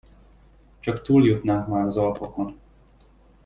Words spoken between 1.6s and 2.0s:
már az